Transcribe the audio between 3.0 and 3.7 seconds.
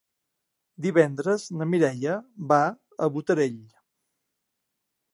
a Botarell.